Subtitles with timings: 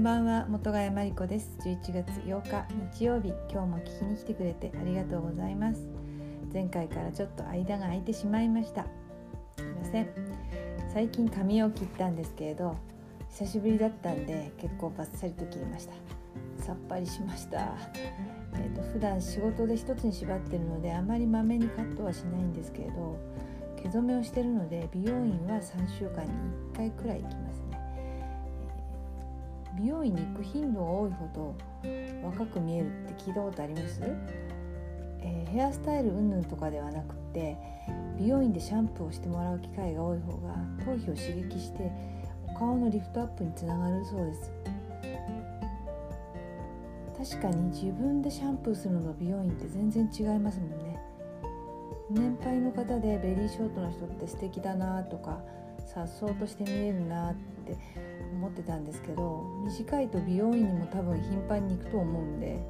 [0.00, 1.58] んばんは元ヶ谷真理子です。
[1.62, 2.64] 11月8日
[2.96, 5.86] 日曜日今日も聞きに来てくれてありがとうございます。
[6.50, 8.86] 前回からちょっと間が空いてしまいました。
[9.58, 10.08] すいません。
[10.94, 12.78] 最近髪を切ったんですけれど
[13.28, 15.92] 久しぶりだったんで結構バッサリと切りました。
[16.64, 17.74] さっぱりしました。
[18.54, 23.18] えーと、普段仕事で一つに縛ってるのであまりまめにカットはしないんですけれど
[23.76, 26.30] 毛染めをしてるので美容院は3週間に
[26.72, 27.78] 1回くらい行きますね、
[29.80, 31.56] 美容院に行く頻度が多いほど
[32.22, 34.02] 若く見えるって聞いたことあります、
[35.22, 37.56] えー、ヘアスタイル云々とかではなくって
[38.18, 41.90] 美容院でシャンプーをしてもらう機会が多い方が頭皮を刺激して
[42.46, 44.52] お顔のリフトアップにつながるそうです。
[47.16, 50.98] 確かに自分でシャンプーするのと美容院って全然違いますもんね。
[52.10, 55.40] 年配の方でベリーショートの人って素敵だなとか
[55.86, 57.76] さっそうとして見えるなって
[58.32, 62.62] 思ってたんですけど短いと美容院にも多分頻繁に行くと思うんで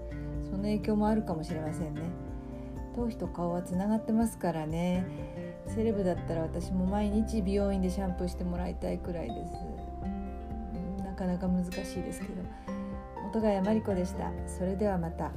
[0.42, 2.02] その影響もあるかもしれませんね。
[2.96, 5.04] 頭皮と顔はつながってますからね。
[5.68, 9.52] セレブだったら私も毎日美容院でシャンプーしてもらいたいくらいです。
[11.04, 12.42] なかなか難しいですけど。
[13.28, 14.32] 音谷真理子でした。
[14.48, 15.30] それではまた。